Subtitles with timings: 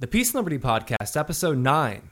[0.00, 2.10] The Peace and Liberty Podcast, Episode 9.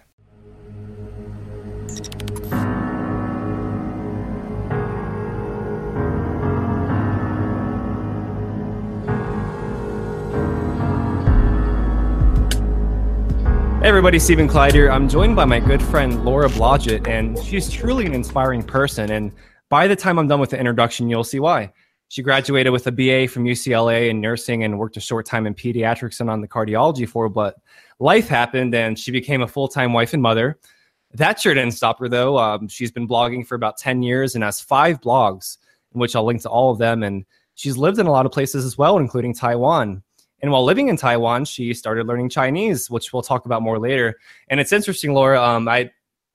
[13.81, 14.89] Hey everybody, Stephen Clyde here.
[14.89, 19.11] I'm joined by my good friend Laura Blodgett, and she's truly an inspiring person.
[19.11, 19.33] And
[19.69, 21.73] by the time I'm done with the introduction, you'll see why.
[22.13, 25.55] She graduated with a BA from UCLA in nursing and worked a short time in
[25.55, 27.57] pediatrics and on the cardiology floor, but
[28.01, 30.59] life happened and she became a full time wife and mother.
[31.15, 32.37] That sure didn't stop her though.
[32.37, 35.57] Um, she's been blogging for about 10 years and has five blogs,
[35.95, 37.03] in which I'll link to all of them.
[37.03, 40.03] And she's lived in a lot of places as well, including Taiwan.
[40.43, 44.19] And while living in Taiwan, she started learning Chinese, which we'll talk about more later.
[44.49, 45.43] And it's interesting, Laura.
[45.43, 45.91] Um, I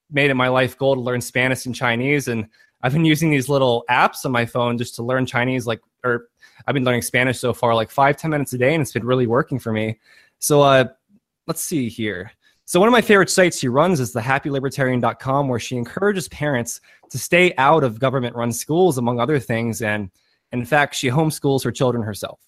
[0.10, 2.48] made it my life goal to learn Spanish and Chinese, and
[2.82, 5.66] I've been using these little apps on my phone just to learn Chinese.
[5.66, 6.28] Like, or
[6.66, 9.06] I've been learning Spanish so far, like five ten minutes a day, and it's been
[9.06, 10.00] really working for me.
[10.40, 10.86] So, uh,
[11.48, 12.32] let's see here.
[12.66, 16.82] So one of my favorite sites she runs is the happylibertarian.com, where she encourages parents
[17.10, 19.82] to stay out of government-run schools, among other things.
[19.82, 20.12] And
[20.52, 22.42] in fact, she homeschools her children herself.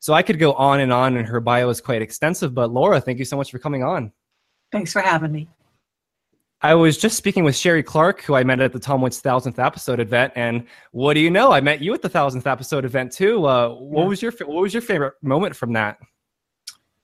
[0.00, 2.52] So I could go on and on, and her bio is quite extensive.
[2.52, 4.10] But Laura, thank you so much for coming on.
[4.72, 5.48] Thanks for having me.
[6.62, 9.58] I was just speaking with Sherry Clark, who I met at the Tom Woods thousandth
[9.58, 11.52] episode event, and what do you know?
[11.52, 13.46] I met you at the thousandth episode event too.
[13.46, 14.08] Uh, what yeah.
[14.08, 15.98] was your what was your favorite moment from that?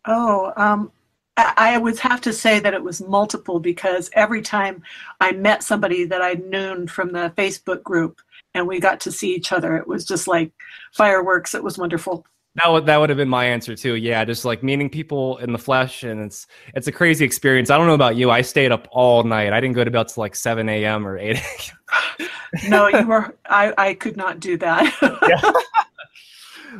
[0.05, 0.93] Oh, um,
[1.39, 4.83] I, I would have to say that it was multiple because every time
[5.21, 8.21] I met somebody that I'd known from the Facebook group
[8.53, 10.53] and we got to see each other, it was just like
[10.93, 11.55] fireworks.
[11.55, 12.27] It was wonderful.
[12.57, 13.97] That would that would have been my answer too.
[13.97, 17.69] Yeah, just like meeting people in the flesh, and it's it's a crazy experience.
[17.69, 18.31] I don't know about you.
[18.31, 19.53] I stayed up all night.
[19.53, 21.07] I didn't go to bed till like seven a.m.
[21.07, 22.29] or eight a.m.
[22.69, 23.37] no, you were.
[23.45, 24.91] I I could not do that.
[25.29, 25.53] yeah.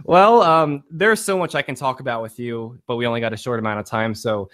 [0.05, 3.35] Well, um, there's so much I can talk about with you, but we only got
[3.35, 4.15] a short amount of time.
[4.15, 4.49] So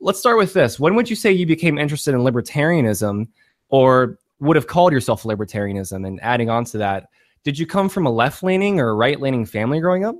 [0.00, 0.80] let's start with this.
[0.80, 3.28] When would you say you became interested in libertarianism,
[3.68, 6.04] or would have called yourself libertarianism?
[6.04, 7.08] And adding on to that,
[7.44, 10.16] did you come from a left leaning or right leaning family growing up?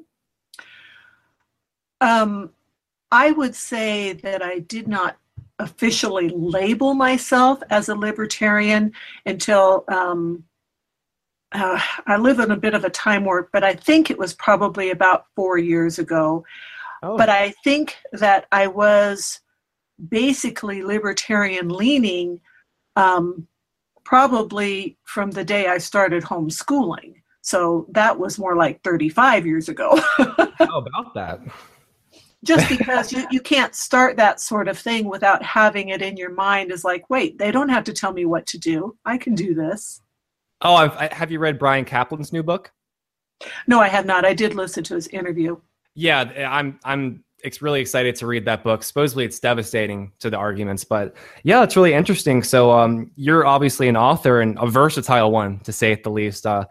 [2.00, 2.50] Um,
[3.10, 5.16] I would say that I did not
[5.58, 8.92] officially label myself as a libertarian
[9.24, 10.44] until um,
[11.52, 14.34] uh, I live in a bit of a time warp, but I think it was
[14.34, 16.44] probably about four years ago.
[17.02, 17.16] Oh.
[17.16, 19.40] But I think that I was
[20.08, 22.40] basically libertarian leaning
[22.96, 23.46] um,
[24.04, 27.14] probably from the day I started homeschooling.
[27.42, 30.00] So that was more like 35 years ago.
[30.16, 31.40] How about that?
[32.44, 36.30] Just because you, you can't start that sort of thing without having it in your
[36.30, 38.96] mind is like wait they don't have to tell me what to do.
[39.04, 40.00] I can do this.
[40.60, 42.72] Oh I've, I, have you read Bryan Caplan's new book?
[43.66, 44.24] No i have not.
[44.24, 45.56] I did listen to his interview.
[45.94, 48.82] Yeah i'm i'm it's really excited to read that book.
[48.82, 52.42] Supposedly it's devastating to the arguments but yeah it's really interesting.
[52.42, 56.46] So um, you're obviously an author and a versatile one to say at the least.
[56.46, 56.64] Uh,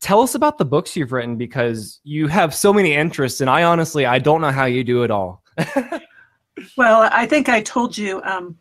[0.00, 3.62] tell us about the books you've written because you have so many interests and i
[3.62, 5.42] honestly i don't know how you do it all.
[6.76, 8.58] Well i think i told you um,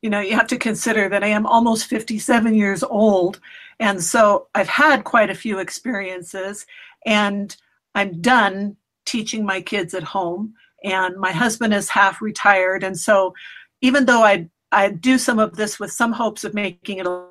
[0.00, 3.40] you know you have to consider that i am almost 57 years old
[3.80, 6.66] and so i've had quite a few experiences
[7.04, 7.56] and
[7.94, 13.34] i'm done teaching my kids at home and my husband is half retired and so
[13.82, 17.26] even though i i do some of this with some hopes of making it a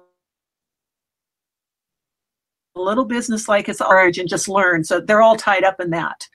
[2.76, 4.84] little business like its origin, just learn.
[4.84, 6.28] So they're all tied up in that.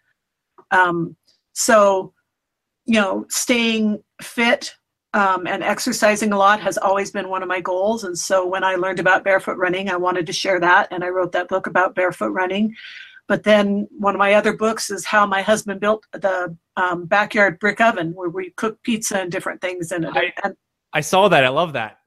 [0.71, 1.16] Um,
[1.53, 2.12] so,
[2.84, 4.75] you know, staying fit
[5.15, 8.04] um, and exercising a lot has always been one of my goals.
[8.04, 10.88] And so when I learned about barefoot running, I wanted to share that.
[10.91, 12.75] And I wrote that book about barefoot running.
[13.26, 17.59] But then one of my other books is how my husband built the um, backyard
[17.59, 20.12] brick oven where we cook pizza and different things in it.
[20.15, 20.56] I, and,
[20.93, 21.44] I saw that.
[21.44, 21.99] I love that.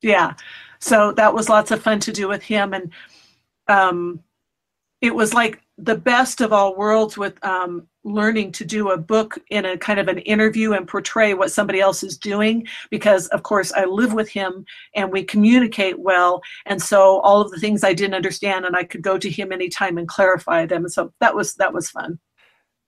[0.00, 0.34] Yeah.
[0.78, 2.74] So that was lots of fun to do with him.
[2.74, 2.92] And
[3.68, 4.20] um,
[5.00, 9.38] it was like the best of all worlds with um, learning to do a book
[9.50, 13.42] in a kind of an interview and portray what somebody else is doing because of
[13.42, 14.64] course i live with him
[14.94, 18.84] and we communicate well and so all of the things i didn't understand and i
[18.84, 22.18] could go to him anytime and clarify them and so that was that was fun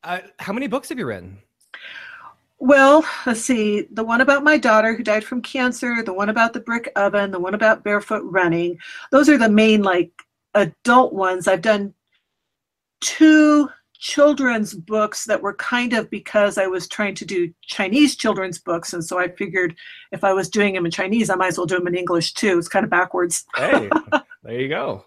[0.05, 1.39] uh, how many books have you written
[2.59, 3.83] well, let's see.
[3.93, 7.31] The one about my daughter who died from cancer, the one about the brick oven,
[7.31, 8.79] the one about barefoot running.
[9.13, 10.11] Those are the main like
[10.57, 11.47] adult ones.
[11.47, 11.95] I've done
[13.01, 13.69] two
[13.99, 18.93] children's books that were kind of because I was trying to do Chinese children's books.
[18.93, 19.75] And so I figured
[20.13, 22.35] if I was doing them in Chinese, I might as well do them in English
[22.35, 22.59] too.
[22.59, 23.45] It's kind of backwards.
[23.55, 23.89] hey,
[24.43, 25.05] there you go.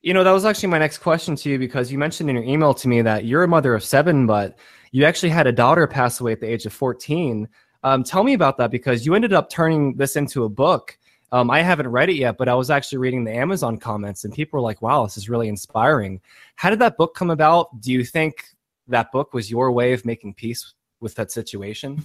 [0.00, 2.44] You know, that was actually my next question to you because you mentioned in your
[2.44, 4.58] email to me that you're a mother of seven, but
[4.92, 7.48] you actually had a daughter pass away at the age of 14.
[7.82, 10.98] Um, tell me about that because you ended up turning this into a book.
[11.30, 14.32] Um, I haven't read it yet, but I was actually reading the Amazon comments and
[14.32, 16.20] people were like, wow, this is really inspiring.
[16.56, 17.80] How did that book come about?
[17.80, 18.44] Do you think
[18.88, 22.02] that book was your way of making peace with that situation?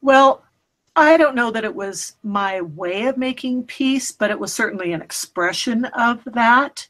[0.00, 0.44] Well,
[0.94, 4.92] I don't know that it was my way of making peace, but it was certainly
[4.92, 6.86] an expression of that.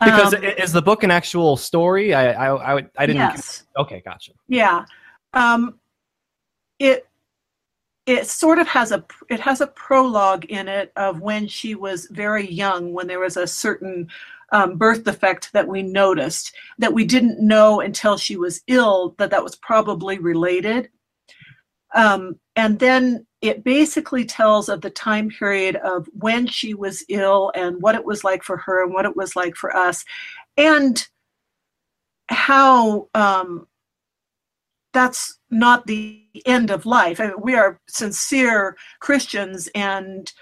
[0.00, 2.12] Because um, is the book an actual story?
[2.12, 3.22] I I I, I didn't.
[3.22, 3.64] Yes.
[3.76, 4.32] Okay, gotcha.
[4.48, 4.84] Yeah,
[5.32, 5.78] um,
[6.78, 7.06] it
[8.06, 12.06] it sort of has a it has a prologue in it of when she was
[12.10, 14.08] very young, when there was a certain
[14.52, 19.30] um, birth defect that we noticed that we didn't know until she was ill that
[19.30, 20.90] that was probably related.
[21.94, 27.52] Um, and then it basically tells of the time period of when she was ill
[27.54, 30.04] and what it was like for her and what it was like for us
[30.56, 31.06] and
[32.28, 33.66] how um,
[34.92, 40.32] that's not the end of life I mean, we are sincere christians and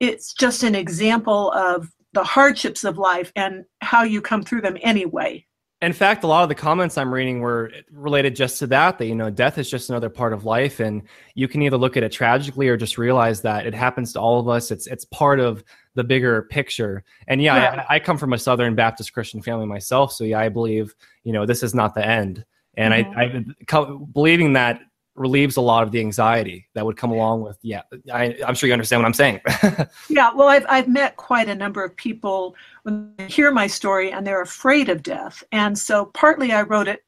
[0.00, 4.76] it's just an example of the hardships of life and how you come through them
[4.82, 5.46] anyway
[5.82, 9.06] in fact, a lot of the comments I'm reading were related just to that, that,
[9.06, 10.80] you know, death is just another part of life.
[10.80, 11.02] And
[11.34, 14.40] you can either look at it tragically or just realize that it happens to all
[14.40, 14.70] of us.
[14.70, 15.62] It's, it's part of
[15.94, 17.04] the bigger picture.
[17.28, 17.84] And yeah, yeah.
[17.90, 20.12] I, I, come from a Southern Baptist Christian family myself.
[20.12, 20.94] So yeah, I believe,
[21.24, 22.46] you know, this is not the end.
[22.76, 23.18] And mm-hmm.
[23.18, 24.80] I, I believing that
[25.16, 27.82] relieves a lot of the anxiety that would come along with yeah
[28.12, 29.40] I, am sure you understand what i'm saying
[30.08, 34.12] yeah well I've, I've met quite a number of people when they hear my story
[34.12, 37.02] and they're afraid of death and so partly i wrote it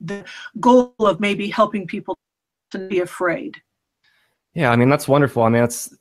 [0.00, 0.24] the
[0.60, 2.18] goal of maybe helping people
[2.72, 3.62] to be afraid
[4.54, 5.42] yeah, I mean that's wonderful.
[5.42, 5.92] I mean, that's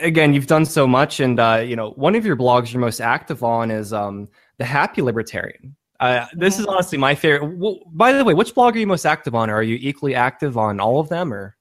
[0.00, 3.02] again, you've done so much, and uh, you know, one of your blogs you're most
[3.02, 5.76] active on is um, the Happy Libertarian.
[6.02, 7.56] Uh, this is honestly my favorite.
[7.56, 9.48] Well, by the way, which blog are you most active on?
[9.48, 11.56] Are you equally active on all of them, or?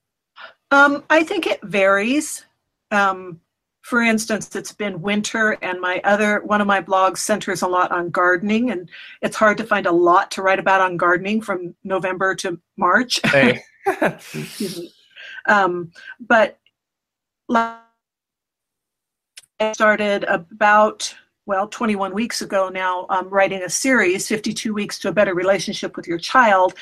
[0.72, 2.44] Um, I think it varies.
[2.90, 3.40] Um,
[3.84, 7.92] for instance, it's been winter, and my other one of my blogs centers a lot
[7.92, 8.90] on gardening, and
[9.22, 13.20] it's hard to find a lot to write about on gardening from November to March.
[13.32, 13.62] Hey.
[15.48, 16.60] um, but
[17.48, 17.80] I
[19.74, 21.16] started about
[21.46, 25.96] well, 21 weeks ago now, um, writing a series, 52 Weeks to a Better Relationship
[25.96, 26.76] with Your Child.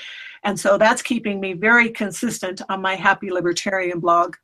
[0.43, 4.35] And so that's keeping me very consistent on my Happy Libertarian blog.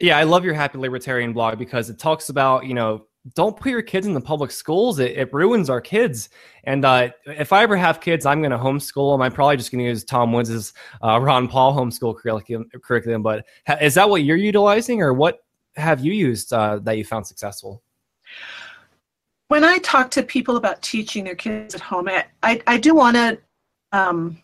[0.00, 3.70] Yeah, I love your Happy Libertarian blog because it talks about, you know, don't put
[3.70, 4.98] your kids in the public schools.
[4.98, 6.28] It, it ruins our kids.
[6.64, 9.22] And uh, if I ever have kids, I'm going to homeschool them.
[9.22, 10.72] I'm probably just going to use Tom Woods'
[11.04, 12.68] uh, Ron Paul homeschool curriculum.
[12.82, 13.22] curriculum.
[13.22, 13.46] But
[13.80, 15.38] is that what you're utilizing, or what
[15.76, 17.82] have you used uh, that you found successful?
[19.52, 22.94] When I talk to people about teaching their kids at home, I, I, I do
[22.94, 23.38] want to
[23.92, 24.40] um,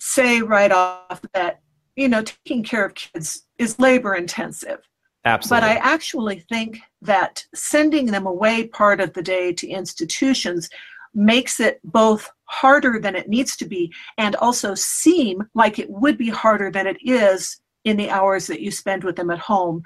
[0.00, 1.60] say right off that,
[1.94, 4.78] you know, taking care of kids is labor intensive.
[5.26, 5.60] Absolutely.
[5.60, 10.70] But I actually think that sending them away part of the day to institutions
[11.12, 16.16] makes it both harder than it needs to be and also seem like it would
[16.16, 19.82] be harder than it is in the hours that you spend with them at home.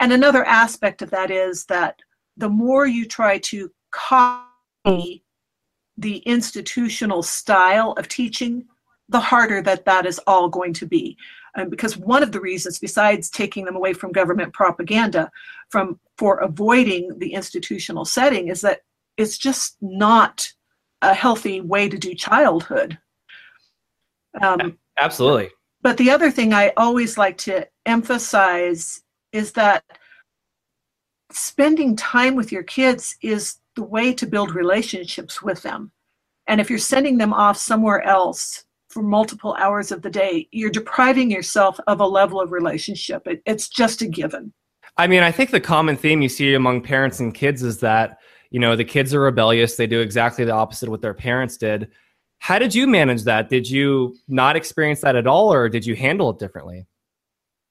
[0.00, 2.00] And another aspect of that is that
[2.40, 5.22] the more you try to copy
[5.96, 8.64] the institutional style of teaching,
[9.08, 11.16] the harder that that is all going to be.
[11.56, 15.30] Um, because one of the reasons, besides taking them away from government propaganda,
[15.68, 18.80] from for avoiding the institutional setting, is that
[19.16, 20.50] it's just not
[21.02, 22.98] a healthy way to do childhood.
[24.40, 25.50] Um, Absolutely.
[25.82, 29.82] But the other thing I always like to emphasize is that
[31.32, 35.92] spending time with your kids is the way to build relationships with them.
[36.46, 40.70] And if you're sending them off somewhere else for multiple hours of the day, you're
[40.70, 43.26] depriving yourself of a level of relationship.
[43.26, 44.52] It, it's just a given.
[44.96, 48.18] I mean, I think the common theme you see among parents and kids is that,
[48.50, 49.76] you know, the kids are rebellious.
[49.76, 51.90] They do exactly the opposite of what their parents did.
[52.38, 53.48] How did you manage that?
[53.48, 56.86] Did you not experience that at all, or did you handle it differently?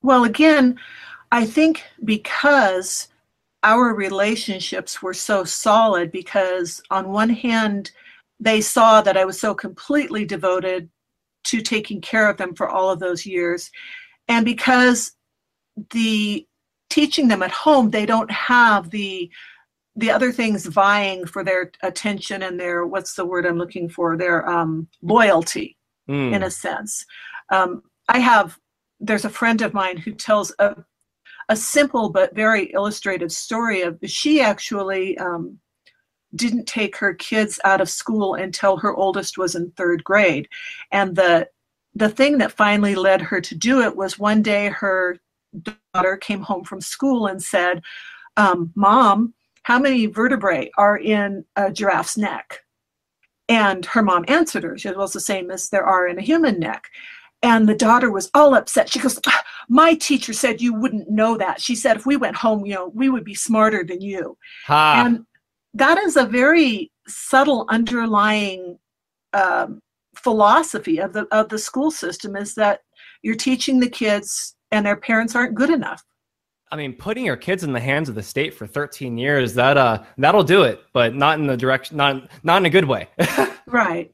[0.01, 0.79] Well, again,
[1.31, 3.09] I think because
[3.63, 7.91] our relationships were so solid because on one hand
[8.39, 10.89] they saw that i was so completely devoted
[11.45, 13.71] to taking care of them for all of those years.
[14.27, 15.13] And because
[15.91, 16.45] the
[16.89, 19.29] teaching them at home they don't have the
[19.95, 24.17] the other things vying for their attention and their what's the word i'm looking for?
[24.17, 25.77] Their um, loyalty
[26.09, 26.33] mm.
[26.33, 27.05] in a sense.
[27.51, 28.57] Um, i have
[28.99, 30.75] there's a friend of mine who tells a
[31.49, 35.59] a simple but very illustrative story of she actually um,
[36.35, 40.47] didn't take her kids out of school until her oldest was in third grade.
[40.91, 41.49] And the
[41.95, 45.17] the thing that finally led her to do it was one day her
[45.93, 47.81] daughter came home from school and said,
[48.37, 52.59] um, Mom, how many vertebrae are in a giraffe's neck?
[53.49, 54.77] And her mom answered her.
[54.77, 56.85] She said, Well, it's the same as there are in a human neck.
[57.41, 58.91] And the daughter was all upset.
[58.91, 61.61] She goes, ah, My teacher said you wouldn't know that.
[61.61, 64.37] She said, If we went home, you know, we would be smarter than you.
[64.65, 65.03] Ha.
[65.05, 65.25] And
[65.73, 68.77] that is a very subtle underlying
[69.33, 69.81] um,
[70.15, 72.81] philosophy of the of the school system is that
[73.21, 76.03] you're teaching the kids and their parents aren't good enough.
[76.71, 79.77] I mean, putting your kids in the hands of the state for 13 years that
[79.77, 83.07] uh that'll do it, but not in the direction not not in a good way.
[83.67, 84.11] right.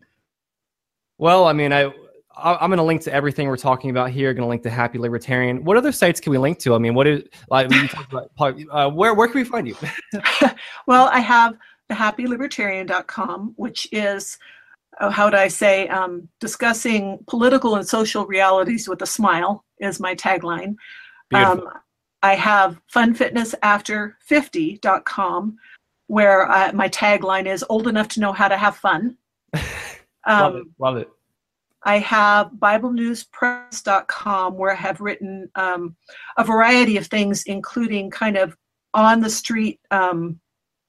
[1.17, 1.93] Well, I mean, I
[2.37, 4.33] I'm going to link to everything we're talking about here.
[4.33, 5.63] Going to link to Happy Libertarian.
[5.63, 6.75] What other sites can we link to?
[6.75, 7.67] I mean, what is like?
[7.67, 8.29] About,
[8.71, 9.75] uh, where where can we find you?
[10.87, 14.37] well, I have the happylibertarian.com, which is
[14.99, 19.99] oh, how do I say um, discussing political and social realities with a smile is
[19.99, 20.75] my tagline.
[21.33, 21.67] Um,
[22.23, 25.57] I have funfitnessafter50.com,
[26.07, 29.17] where I, my tagline is old enough to know how to have fun.
[30.27, 30.63] Um, love it.
[30.79, 31.07] Love it.
[31.85, 35.95] I have BibleNewsPress.com where I have written um,
[36.37, 38.57] a variety of things, including kind of
[38.93, 40.41] on the street um,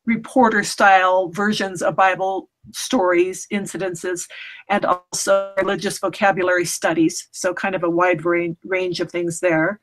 [0.06, 4.26] reporter style versions of Bible stories, incidences,
[4.70, 7.28] and also religious vocabulary studies.
[7.32, 9.80] So, kind of a wide range, of things there.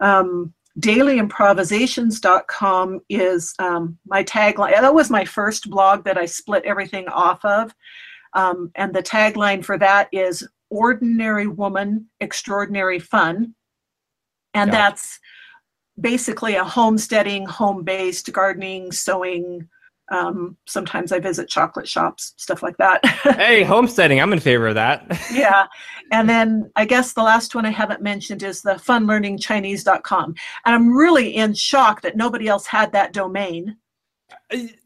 [0.00, 4.72] Um, dailyimprovisations.com is um, my tagline.
[4.72, 7.74] That was my first blog that I split everything off of.
[8.34, 13.54] Um, and the tagline for that is Ordinary Woman, Extraordinary Fun.
[14.54, 14.78] And yeah.
[14.78, 15.18] that's
[16.00, 19.68] basically a homesteading, home based gardening, sewing.
[20.10, 23.04] Um, sometimes I visit chocolate shops, stuff like that.
[23.36, 25.06] hey, homesteading, I'm in favor of that.
[25.32, 25.66] yeah.
[26.10, 30.34] And then I guess the last one I haven't mentioned is the funlearningchinese.com.
[30.66, 33.76] And I'm really in shock that nobody else had that domain.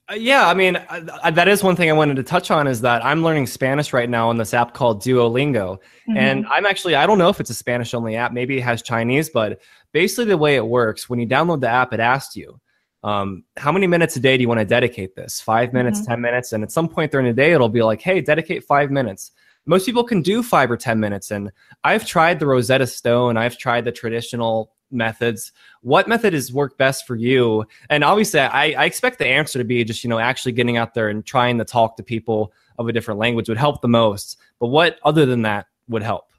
[0.09, 2.81] Uh, yeah, I mean, uh, that is one thing I wanted to touch on is
[2.83, 5.79] that I'm learning Spanish right now on this app called Duolingo.
[6.09, 6.17] Mm-hmm.
[6.17, 8.83] And I'm actually, I don't know if it's a Spanish only app, maybe it has
[8.83, 9.61] Chinese, but
[9.93, 12.61] basically the way it works, when you download the app, it asks you,
[13.03, 15.41] um, how many minutes a day do you want to dedicate this?
[15.41, 16.13] Five minutes, mm-hmm.
[16.13, 16.53] 10 minutes?
[16.53, 19.33] And at some point during the day, it'll be like, hey, dedicate five minutes.
[19.65, 21.33] Most people can do five or 10 minutes.
[21.33, 21.51] And
[21.83, 25.53] I've tried the Rosetta Stone, I've tried the traditional methods.
[25.83, 27.65] What method has worked best for you?
[27.91, 30.95] And obviously I, I expect the answer to be just you know actually getting out
[30.95, 34.39] there and trying to talk to people of a different language would help the most.
[34.61, 36.31] But what other than that would help?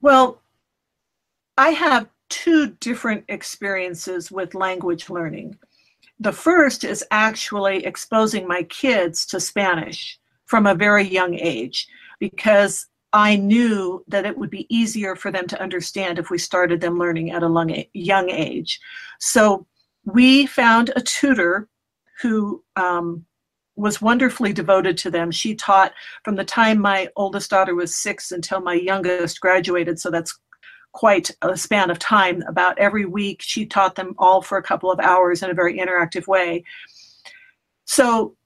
[0.00, 0.40] Well
[1.56, 5.56] i have two different experiences with language learning.
[6.18, 11.86] The first is actually exposing my kids to spanish from a very young age
[12.18, 16.80] because I knew that it would be easier for them to understand if we started
[16.80, 18.80] them learning at a young age.
[19.20, 19.66] So
[20.04, 21.68] we found a tutor
[22.20, 23.24] who um,
[23.76, 25.30] was wonderfully devoted to them.
[25.30, 25.92] She taught
[26.24, 30.00] from the time my oldest daughter was six until my youngest graduated.
[30.00, 30.36] So that's
[30.90, 32.42] quite a span of time.
[32.48, 35.78] About every week, she taught them all for a couple of hours in a very
[35.78, 36.64] interactive way.
[37.84, 38.36] So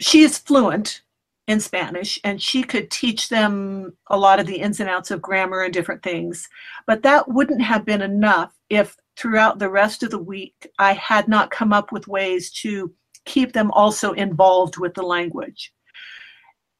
[0.00, 1.02] she is fluent
[1.46, 5.22] in Spanish, and she could teach them a lot of the ins and outs of
[5.22, 6.48] grammar and different things.
[6.86, 11.28] But that wouldn't have been enough if throughout the rest of the week I had
[11.28, 12.92] not come up with ways to
[13.24, 15.72] keep them also involved with the language.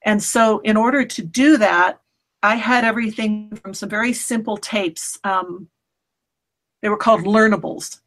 [0.04, 2.00] And so, in order to do that,
[2.42, 5.18] I had everything from some very simple tapes.
[5.24, 5.68] Um,
[6.82, 8.00] they were called learnables.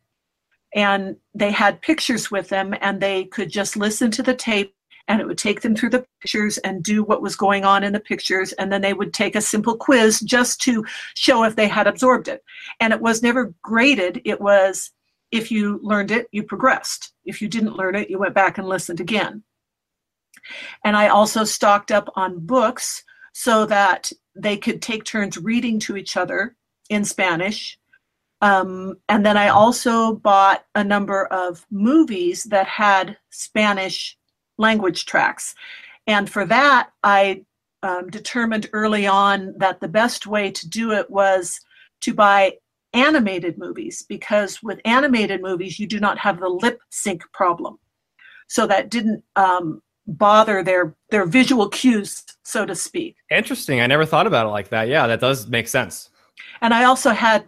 [0.75, 4.75] And they had pictures with them, and they could just listen to the tape
[5.09, 7.91] and it would take them through the pictures and do what was going on in
[7.91, 10.85] the pictures and then they would take a simple quiz just to
[11.15, 12.43] show if they had absorbed it.
[12.79, 14.91] And it was never graded it was
[15.31, 17.11] if you learned it you progressed.
[17.25, 19.43] If you didn't learn it you went back and listened again.
[20.85, 25.97] And i also stocked up on books so that they could take turns reading to
[25.97, 26.55] each other
[26.89, 27.79] in spanish.
[28.41, 34.17] Um, and then I also bought a number of movies that had Spanish
[34.59, 35.55] language tracks.
[36.05, 37.43] And for that, I
[37.81, 41.59] um, determined early on that the best way to do it was
[42.01, 42.57] to buy
[42.93, 47.79] animated movies because with animated movies, you do not have the lip sync problem.
[48.47, 53.15] So that didn't um, bother their their visual cues, so to speak.
[53.29, 53.79] Interesting.
[53.79, 54.87] I never thought about it like that.
[54.87, 56.09] Yeah, that does make sense.
[56.61, 57.47] And I also had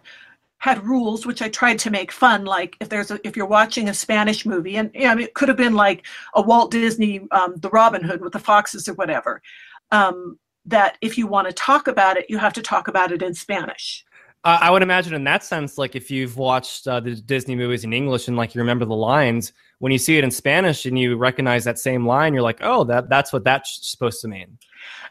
[0.62, 2.44] had rules which I tried to make fun.
[2.44, 5.34] Like if there's a, if you're watching a Spanish movie, and yeah, I mean, it
[5.34, 8.94] could have been like a Walt Disney, um, the Robin Hood with the foxes or
[8.94, 9.42] whatever.
[9.90, 13.22] Um, that if you want to talk about it, you have to talk about it
[13.22, 14.04] in Spanish.
[14.44, 17.82] Uh, I would imagine in that sense, like if you've watched uh, the Disney movies
[17.82, 20.96] in English and like you remember the lines, when you see it in Spanish and
[20.96, 24.56] you recognize that same line, you're like, oh, that that's what that's supposed to mean.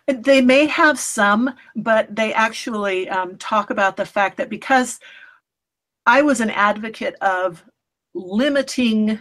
[0.08, 5.01] They may have some, but they actually um, talk about the fact that because
[6.05, 7.63] I was an advocate of
[8.13, 9.20] limiting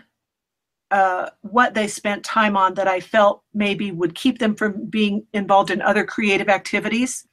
[0.90, 5.26] uh, what they spent time on that I felt maybe would keep them from being
[5.32, 7.26] involved in other creative activities.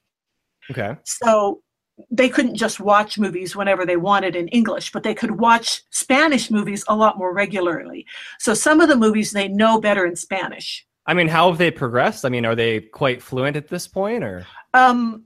[0.69, 0.95] Okay.
[1.03, 1.63] So
[2.11, 6.51] they couldn't just watch movies whenever they wanted in English, but they could watch Spanish
[6.51, 8.05] movies a lot more regularly.
[8.39, 10.85] So some of the movies they know better in Spanish.
[11.07, 12.25] I mean, how have they progressed?
[12.25, 14.45] I mean, are they quite fluent at this point, or?
[14.73, 15.23] Um,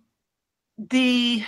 [0.77, 1.43] the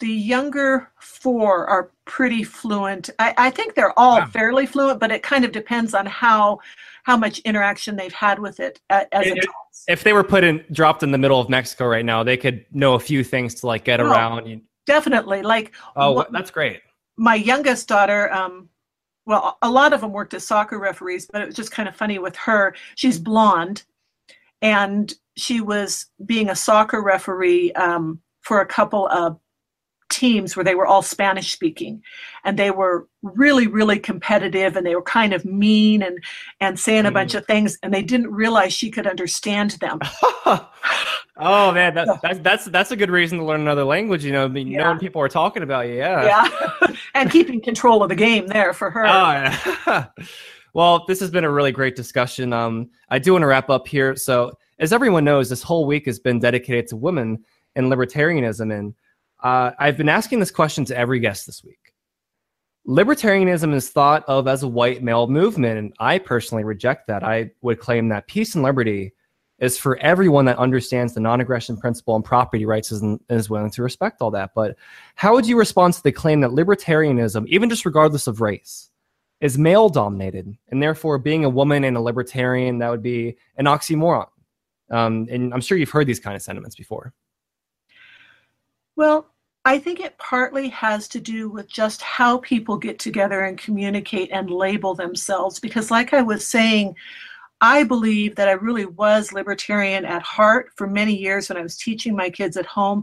[0.00, 3.10] the younger four are pretty fluent.
[3.18, 4.26] I, I think they're all wow.
[4.26, 6.60] fairly fluent, but it kind of depends on how
[7.04, 9.84] how much interaction they've had with it as adults.
[9.88, 12.66] If they were put in dropped in the middle of Mexico right now, they could
[12.72, 14.60] know a few things to like get oh, around.
[14.86, 16.80] Definitely, like oh, what, that's great.
[17.16, 18.68] My youngest daughter, um,
[19.24, 21.96] well, a lot of them worked as soccer referees, but it was just kind of
[21.96, 22.74] funny with her.
[22.96, 23.84] She's blonde,
[24.60, 29.38] and she was being a soccer referee um, for a couple of
[30.08, 32.02] teams where they were all Spanish speaking
[32.44, 36.18] and they were really really competitive and they were kind of mean and
[36.60, 37.38] and saying a bunch mm.
[37.38, 39.98] of things and they didn't realize she could understand them.
[41.38, 44.46] oh man, that, that's that's that's a good reason to learn another language, you know,
[44.46, 44.78] yeah.
[44.78, 45.94] knowing people are talking about you.
[45.96, 46.24] Yeah.
[46.24, 46.86] Yeah.
[47.14, 49.06] and keeping control of the game there for her.
[49.06, 49.30] Oh,
[49.86, 50.06] yeah.
[50.74, 52.52] well, this has been a really great discussion.
[52.52, 54.14] Um I do want to wrap up here.
[54.14, 57.44] So, as everyone knows, this whole week has been dedicated to women
[57.74, 58.94] and libertarianism and
[59.42, 61.92] uh, I've been asking this question to every guest this week.
[62.88, 67.24] Libertarianism is thought of as a white male movement, and I personally reject that.
[67.24, 69.12] I would claim that peace and liberty
[69.58, 73.70] is for everyone that understands the non aggression principle and property rights and is willing
[73.70, 74.50] to respect all that.
[74.54, 74.76] But
[75.14, 78.90] how would you respond to the claim that libertarianism, even just regardless of race,
[79.40, 83.66] is male dominated, and therefore being a woman and a libertarian, that would be an
[83.66, 84.28] oxymoron?
[84.90, 87.12] Um, and I'm sure you've heard these kind of sentiments before.
[88.96, 89.28] Well,
[89.64, 94.30] I think it partly has to do with just how people get together and communicate
[94.32, 95.60] and label themselves.
[95.60, 96.96] Because, like I was saying,
[97.60, 101.76] I believe that I really was libertarian at heart for many years when I was
[101.76, 103.02] teaching my kids at home.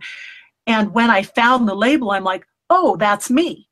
[0.67, 3.67] And when I found the label, I'm like, oh, that's me.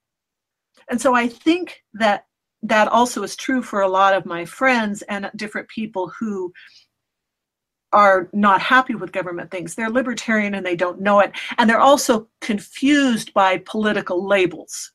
[0.90, 2.26] And so I think that
[2.64, 6.54] that also is true for a lot of my friends and different people who
[7.94, 9.76] are not happy with government things.
[9.76, 11.32] They're libertarian and they don't know it.
[11.58, 14.92] And they're also confused by political labels.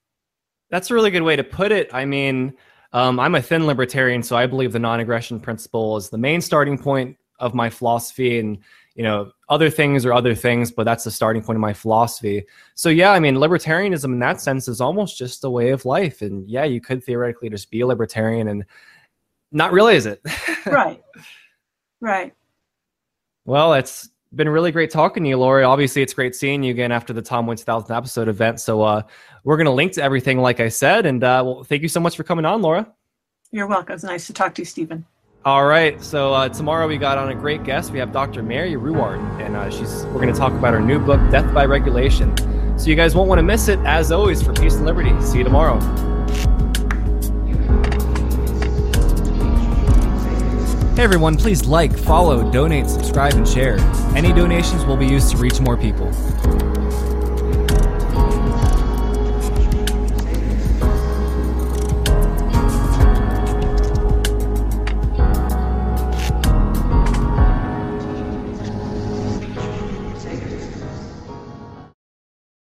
[0.71, 1.89] That's a really good way to put it.
[1.93, 2.55] I mean,
[2.93, 6.41] um, I'm a thin libertarian, so I believe the non aggression principle is the main
[6.41, 8.39] starting point of my philosophy.
[8.39, 8.59] And,
[8.95, 12.47] you know, other things are other things, but that's the starting point of my philosophy.
[12.75, 16.23] So, yeah, I mean, libertarianism in that sense is almost just a way of life.
[16.23, 18.65] And yeah, you could theoretically just be a libertarian and
[19.53, 20.21] not realize it.
[20.67, 21.03] right.
[22.01, 22.35] Right.
[23.47, 25.63] Well, it's been really great talking to you, Lori.
[25.63, 28.61] Obviously, it's great seeing you again after the Tom Woods 1000 episode event.
[28.61, 29.03] So uh,
[29.45, 31.07] we're going to link to everything, like I said.
[31.07, 32.93] And uh, well, thank you so much for coming on, Laura.
[33.53, 33.95] You're welcome.
[33.95, 35.07] It's nice to talk to you, Stephen.
[35.45, 36.03] All right.
[36.03, 37.93] So uh, tomorrow we got on a great guest.
[37.93, 38.43] We have Dr.
[38.43, 41.67] Mary Ruwart, and uh, she's we're going to talk about her new book, Death by
[41.67, 42.37] Regulation.
[42.77, 43.79] So you guys won't want to miss it.
[43.81, 45.15] As always, for peace and liberty.
[45.23, 45.79] See you tomorrow.
[50.97, 53.77] Hey everyone, please like, follow, donate, subscribe, and share.
[54.17, 56.11] Any donations will be used to reach more people.